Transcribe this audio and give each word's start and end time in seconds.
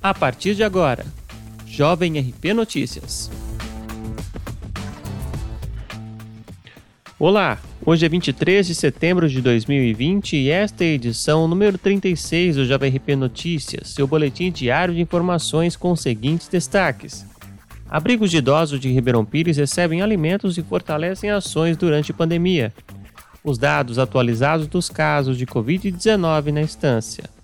A 0.00 0.14
partir 0.14 0.54
de 0.54 0.62
agora, 0.62 1.04
Jovem 1.66 2.20
RP 2.20 2.54
Notícias. 2.54 3.28
Olá, 7.18 7.58
hoje 7.84 8.06
é 8.06 8.08
23 8.08 8.64
de 8.64 8.76
setembro 8.76 9.28
de 9.28 9.42
2020 9.42 10.36
e 10.36 10.50
esta 10.50 10.84
é 10.84 10.86
a 10.86 10.90
edição 10.92 11.48
número 11.48 11.76
36 11.76 12.54
do 12.54 12.64
Jovem 12.64 12.94
RP 12.94 13.16
Notícias, 13.16 13.88
seu 13.88 14.06
boletim 14.06 14.52
diário 14.52 14.94
de 14.94 15.00
informações 15.00 15.74
com 15.74 15.90
os 15.90 16.00
seguintes 16.00 16.46
destaques. 16.46 17.26
Abrigos 17.90 18.30
de 18.30 18.36
idosos 18.36 18.78
de 18.78 18.88
Ribeirão 18.92 19.24
Pires 19.24 19.56
recebem 19.56 20.00
alimentos 20.00 20.56
e 20.56 20.62
fortalecem 20.62 21.28
ações 21.32 21.76
durante 21.76 22.12
a 22.12 22.14
pandemia. 22.14 22.72
Os 23.42 23.58
dados 23.58 23.98
atualizados 23.98 24.68
dos 24.68 24.88
casos 24.88 25.36
de 25.36 25.44
Covid-19 25.44 26.52
na 26.52 26.60
estância. 26.62 27.37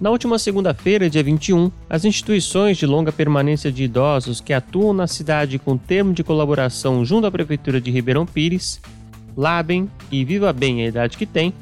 Na 0.00 0.10
última 0.10 0.38
segunda-feira, 0.38 1.10
dia 1.10 1.24
21, 1.24 1.72
as 1.90 2.04
instituições 2.04 2.76
de 2.76 2.86
longa 2.86 3.10
permanência 3.10 3.72
de 3.72 3.82
idosos 3.82 4.40
que 4.40 4.52
atuam 4.52 4.92
na 4.92 5.08
cidade 5.08 5.58
com 5.58 5.76
termo 5.76 6.12
de 6.12 6.22
colaboração 6.22 7.04
junto 7.04 7.26
à 7.26 7.32
Prefeitura 7.32 7.80
de 7.80 7.90
Ribeirão 7.90 8.24
Pires, 8.24 8.80
Labem 9.36 9.90
e 10.08 10.24
Viva 10.24 10.52
Bem 10.52 10.84
a 10.84 10.86
Idade 10.86 11.16
que 11.16 11.26
Tem, 11.26 11.52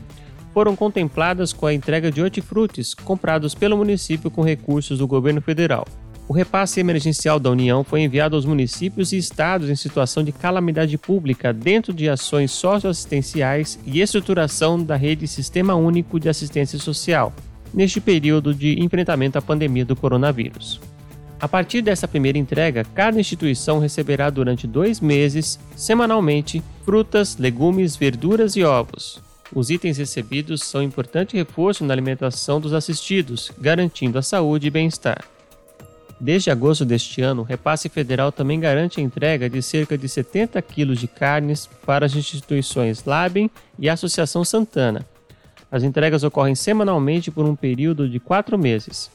foram 0.53 0.77
contempladas 0.77 1.55
com 1.55 1.65
a 1.65 1.73
entrega 1.73 2.13
de 2.13 2.21
hortifrutis 2.21 2.93
comprados 2.93 3.55
pelo 3.55 3.79
município 3.79 4.30
com 4.30 4.43
recursos 4.43 4.99
do 4.99 5.07
governo 5.07 5.41
federal. 5.41 5.87
O 6.29 6.35
repasse 6.35 6.79
emergencial 6.79 7.41
da 7.41 7.51
União 7.51 7.83
foi 7.83 8.03
enviado 8.03 8.37
aos 8.37 8.45
municípios 8.45 9.13
e 9.13 9.16
estados 9.16 9.71
em 9.71 9.77
situação 9.77 10.23
de 10.23 10.33
calamidade 10.33 10.99
pública 10.99 11.55
dentro 11.55 11.91
de 11.91 12.07
ações 12.07 12.51
socioassistenciais 12.51 13.79
e 13.87 14.03
estruturação 14.03 14.83
da 14.83 14.97
rede 14.97 15.27
Sistema 15.27 15.75
Único 15.75 16.21
de 16.21 16.29
Assistência 16.29 16.79
Social, 16.79 17.33
neste 17.73 18.01
período 18.01 18.55
de 18.55 18.82
enfrentamento 18.82 19.38
à 19.38 19.43
pandemia 19.43 19.85
do 19.85 19.96
coronavírus. 19.96 20.80
A 21.38 21.46
partir 21.46 21.82
dessa 21.82 22.09
primeira 22.09 22.38
entrega, 22.38 22.85
cada 22.95 23.21
instituição 23.21 23.79
receberá 23.79 24.30
durante 24.30 24.66
dois 24.66 25.01
meses, 25.01 25.59
semanalmente, 25.76 26.63
frutas, 26.85 27.37
legumes, 27.37 27.95
verduras 27.95 28.57
e 28.57 28.65
ovos. 28.65 29.21
Os 29.54 29.71
itens 29.71 29.99
recebidos 29.99 30.63
são 30.63 30.82
importante 30.82 31.37
reforço 31.37 31.85
na 31.85 31.93
alimentação 31.93 32.60
dos 32.60 32.73
assistidos, 32.73 33.52
garantindo 33.60 34.19
a 34.19 34.23
saúde 34.23 34.66
e 34.66 34.71
bem-estar. 34.71 35.24
Desde 36.19 36.51
agosto 36.51 36.85
deste 36.85 37.21
ano, 37.21 37.43
o 37.43 37.45
repasse 37.45 37.91
federal 37.91 38.32
também 38.32 38.59
garante 38.59 38.98
a 38.98 39.02
entrega 39.02 39.51
de 39.51 39.60
cerca 39.63 39.98
de 39.98 40.09
70 40.09 40.60
quilos 40.63 40.98
de 40.98 41.07
carnes 41.07 41.69
para 41.85 42.07
as 42.07 42.15
instituições 42.15 43.04
Labem 43.04 43.51
e 43.79 43.88
Associação 43.91 44.43
Santana, 44.43 45.04
as 45.71 45.83
entregas 45.83 46.25
ocorrem 46.25 46.55
semanalmente 46.55 47.31
por 47.31 47.45
um 47.45 47.57
período 47.57 48.09
de 48.09 48.21
quatro 48.21 48.59
meses. 48.59 49.11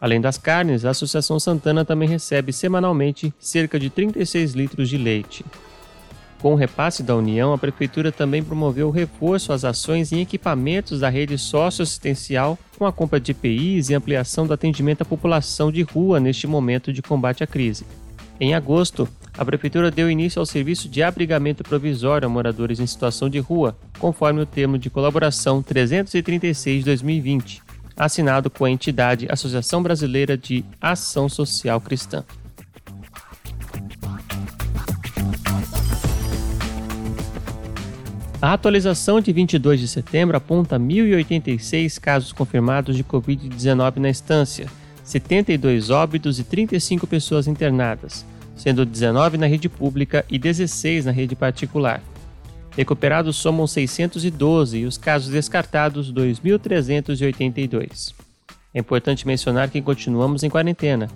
Além 0.00 0.20
das 0.20 0.36
carnes, 0.36 0.84
a 0.84 0.90
Associação 0.90 1.40
Santana 1.40 1.84
também 1.84 2.08
recebe 2.08 2.52
semanalmente 2.52 3.32
cerca 3.38 3.78
de 3.78 3.88
36 3.88 4.52
litros 4.52 4.88
de 4.88 4.98
leite. 4.98 5.44
Com 6.40 6.52
o 6.52 6.56
repasse 6.56 7.02
da 7.02 7.16
União, 7.16 7.52
a 7.52 7.58
Prefeitura 7.58 8.12
também 8.12 8.42
promoveu 8.42 8.88
o 8.88 8.90
reforço 8.90 9.52
às 9.52 9.64
ações 9.64 10.12
em 10.12 10.20
equipamentos 10.20 11.00
da 11.00 11.08
rede 11.08 11.38
socioassistencial 11.38 12.58
com 12.78 12.84
a 12.84 12.92
compra 12.92 13.18
de 13.18 13.32
EPIs 13.32 13.88
e 13.88 13.94
ampliação 13.94 14.46
do 14.46 14.52
atendimento 14.52 15.02
à 15.02 15.04
população 15.04 15.72
de 15.72 15.82
rua 15.82 16.20
neste 16.20 16.46
momento 16.46 16.92
de 16.92 17.00
combate 17.00 17.42
à 17.42 17.46
crise. 17.46 17.86
Em 18.38 18.54
agosto, 18.54 19.08
a 19.38 19.44
Prefeitura 19.44 19.90
deu 19.90 20.10
início 20.10 20.40
ao 20.40 20.46
serviço 20.46 20.88
de 20.88 21.02
abrigamento 21.02 21.62
provisório 21.62 22.26
a 22.26 22.28
moradores 22.28 22.80
em 22.80 22.86
situação 22.86 23.28
de 23.28 23.38
rua, 23.38 23.76
conforme 23.98 24.40
o 24.40 24.46
termo 24.46 24.78
de 24.78 24.88
colaboração 24.88 25.62
336-2020, 25.62 27.60
assinado 27.94 28.48
com 28.48 28.64
a 28.64 28.70
entidade 28.70 29.26
Associação 29.30 29.82
Brasileira 29.82 30.38
de 30.38 30.64
Ação 30.80 31.28
Social 31.28 31.78
Cristã. 31.82 32.24
A 38.40 38.52
atualização 38.52 39.20
de 39.20 39.32
22 39.32 39.80
de 39.80 39.88
setembro 39.88 40.36
aponta 40.36 40.78
1.086 40.78 42.00
casos 42.00 42.32
confirmados 42.32 42.96
de 42.96 43.04
Covid-19 43.04 43.96
na 43.96 44.08
estância, 44.08 44.66
72 45.04 45.90
óbitos 45.90 46.38
e 46.38 46.44
35 46.44 47.06
pessoas 47.06 47.46
internadas 47.46 48.24
sendo 48.56 48.84
19 48.84 49.38
na 49.38 49.46
rede 49.46 49.68
pública 49.68 50.24
e 50.28 50.38
16 50.38 51.04
na 51.04 51.12
rede 51.12 51.36
particular. 51.36 52.02
Recuperados 52.76 53.36
somam 53.36 53.66
612 53.66 54.78
e 54.78 54.86
os 54.86 54.98
casos 54.98 55.30
descartados 55.30 56.12
2.382. 56.12 58.12
É 58.74 58.80
importante 58.80 59.26
mencionar 59.26 59.70
que 59.70 59.80
continuamos 59.80 60.42
em 60.42 60.50
quarentena, 60.50 61.08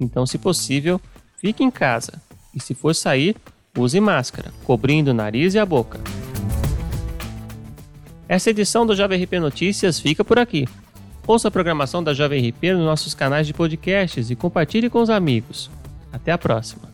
então, 0.00 0.26
se 0.26 0.38
possível, 0.38 1.00
fique 1.38 1.62
em 1.62 1.70
casa 1.70 2.12
e, 2.54 2.60
se 2.60 2.74
for 2.74 2.94
sair, 2.94 3.36
use 3.76 4.00
máscara, 4.00 4.52
cobrindo 4.64 5.10
o 5.10 5.14
nariz 5.14 5.54
e 5.54 5.58
a 5.58 5.66
boca. 5.66 6.00
Essa 8.28 8.50
edição 8.50 8.86
do 8.86 8.96
Jovem 8.96 9.22
RP 9.22 9.34
Notícias 9.34 10.00
fica 10.00 10.24
por 10.24 10.38
aqui. 10.38 10.66
Ouça 11.26 11.48
a 11.48 11.50
programação 11.50 12.02
da 12.02 12.14
Jovem 12.14 12.48
RP 12.48 12.72
nos 12.72 12.84
nossos 12.84 13.14
canais 13.14 13.46
de 13.46 13.52
podcasts 13.52 14.30
e 14.30 14.36
compartilhe 14.36 14.88
com 14.88 15.00
os 15.00 15.10
amigos. 15.10 15.70
Até 16.12 16.30
a 16.30 16.38
próxima! 16.38 16.91